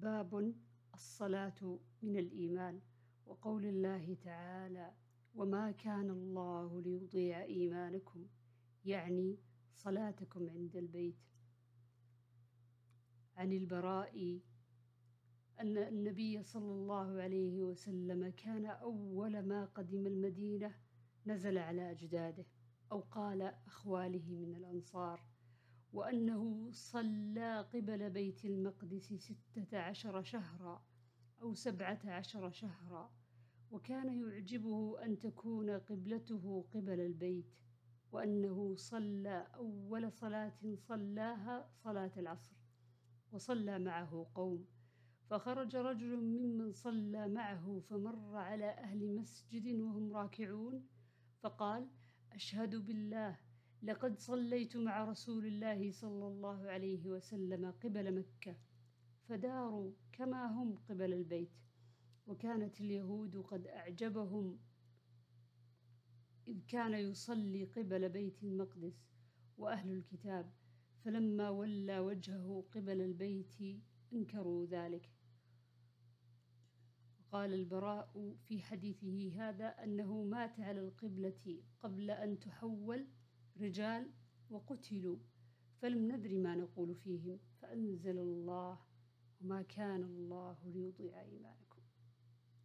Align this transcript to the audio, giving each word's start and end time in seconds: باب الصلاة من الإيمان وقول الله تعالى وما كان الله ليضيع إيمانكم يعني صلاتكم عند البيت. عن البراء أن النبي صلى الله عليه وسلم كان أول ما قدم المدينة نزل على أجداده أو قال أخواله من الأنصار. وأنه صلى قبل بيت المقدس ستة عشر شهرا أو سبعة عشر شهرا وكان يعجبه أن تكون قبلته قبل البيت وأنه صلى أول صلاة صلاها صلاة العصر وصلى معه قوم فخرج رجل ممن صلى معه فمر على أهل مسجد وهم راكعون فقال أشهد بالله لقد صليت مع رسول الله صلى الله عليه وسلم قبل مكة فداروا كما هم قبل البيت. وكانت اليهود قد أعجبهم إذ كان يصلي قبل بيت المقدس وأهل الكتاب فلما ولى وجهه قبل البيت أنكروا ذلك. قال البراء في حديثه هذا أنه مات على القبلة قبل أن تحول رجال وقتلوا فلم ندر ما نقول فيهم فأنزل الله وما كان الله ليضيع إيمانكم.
باب 0.00 0.54
الصلاة 0.94 1.78
من 2.02 2.16
الإيمان 2.16 2.80
وقول 3.26 3.64
الله 3.66 4.16
تعالى 4.24 4.92
وما 5.34 5.70
كان 5.70 6.10
الله 6.10 6.80
ليضيع 6.80 7.42
إيمانكم 7.42 8.26
يعني 8.84 9.38
صلاتكم 9.74 10.48
عند 10.50 10.76
البيت. 10.76 11.18
عن 13.36 13.52
البراء 13.52 14.40
أن 15.60 15.76
النبي 15.78 16.42
صلى 16.42 16.72
الله 16.72 17.22
عليه 17.22 17.62
وسلم 17.62 18.28
كان 18.28 18.66
أول 18.66 19.42
ما 19.42 19.64
قدم 19.64 20.06
المدينة 20.06 20.74
نزل 21.26 21.58
على 21.58 21.90
أجداده 21.90 22.46
أو 22.92 23.00
قال 23.00 23.42
أخواله 23.42 24.34
من 24.34 24.54
الأنصار. 24.54 25.24
وأنه 25.92 26.68
صلى 26.72 27.60
قبل 27.60 28.10
بيت 28.10 28.44
المقدس 28.44 29.12
ستة 29.14 29.78
عشر 29.78 30.22
شهرا 30.22 30.82
أو 31.42 31.54
سبعة 31.54 32.00
عشر 32.04 32.50
شهرا 32.50 33.10
وكان 33.70 34.20
يعجبه 34.22 35.04
أن 35.04 35.18
تكون 35.18 35.70
قبلته 35.70 36.64
قبل 36.74 37.00
البيت 37.00 37.54
وأنه 38.12 38.74
صلى 38.76 39.46
أول 39.54 40.12
صلاة 40.12 40.74
صلاها 40.76 41.70
صلاة 41.84 42.12
العصر 42.16 42.56
وصلى 43.32 43.78
معه 43.78 44.26
قوم 44.34 44.66
فخرج 45.30 45.76
رجل 45.76 46.16
ممن 46.16 46.72
صلى 46.72 47.28
معه 47.28 47.80
فمر 47.80 48.36
على 48.36 48.70
أهل 48.70 49.14
مسجد 49.14 49.80
وهم 49.80 50.12
راكعون 50.12 50.86
فقال 51.40 51.88
أشهد 52.32 52.76
بالله 52.76 53.38
لقد 53.82 54.18
صليت 54.18 54.76
مع 54.76 55.04
رسول 55.04 55.46
الله 55.46 55.90
صلى 55.92 56.26
الله 56.26 56.70
عليه 56.70 57.06
وسلم 57.06 57.70
قبل 57.70 58.18
مكة 58.18 58.56
فداروا 59.28 59.92
كما 60.12 60.46
هم 60.46 60.76
قبل 60.88 61.12
البيت. 61.12 61.52
وكانت 62.26 62.80
اليهود 62.80 63.36
قد 63.36 63.66
أعجبهم 63.66 64.58
إذ 66.48 66.60
كان 66.68 66.94
يصلي 66.94 67.64
قبل 67.64 68.08
بيت 68.08 68.42
المقدس 68.42 69.08
وأهل 69.58 69.92
الكتاب 69.92 70.52
فلما 71.04 71.48
ولى 71.48 71.98
وجهه 71.98 72.64
قبل 72.74 73.00
البيت 73.00 73.56
أنكروا 74.12 74.66
ذلك. 74.66 75.10
قال 77.32 77.54
البراء 77.54 78.36
في 78.48 78.62
حديثه 78.62 79.32
هذا 79.34 79.66
أنه 79.84 80.24
مات 80.24 80.60
على 80.60 80.80
القبلة 80.80 81.62
قبل 81.80 82.10
أن 82.10 82.38
تحول 82.38 83.06
رجال 83.60 84.10
وقتلوا 84.50 85.16
فلم 85.80 86.12
ندر 86.12 86.38
ما 86.38 86.54
نقول 86.54 86.94
فيهم 86.94 87.38
فأنزل 87.62 88.18
الله 88.18 88.78
وما 89.40 89.62
كان 89.62 90.02
الله 90.04 90.56
ليضيع 90.64 91.22
إيمانكم. 91.22 91.79